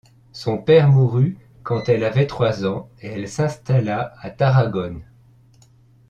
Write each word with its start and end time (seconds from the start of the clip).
Son 0.31 0.57
père 0.57 0.87
mourut 0.89 1.37
quand 1.61 1.87
elle 1.87 2.03
avait 2.03 2.25
trois 2.25 2.65
ans 2.65 2.89
et 3.03 3.07
elle 3.09 3.29
s'installa 3.29 4.15
à 4.19 4.31
Tarragone. 4.31 5.03